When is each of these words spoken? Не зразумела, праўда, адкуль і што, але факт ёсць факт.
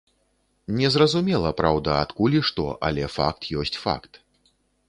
Не 0.77 0.89
зразумела, 0.95 1.51
праўда, 1.59 1.89
адкуль 2.05 2.39
і 2.39 2.43
што, 2.51 2.65
але 2.89 3.13
факт 3.19 3.41
ёсць 3.61 3.77
факт. 3.85 4.23